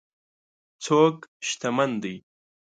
[0.83, 1.15] څوک
[1.47, 2.15] شتمن دی.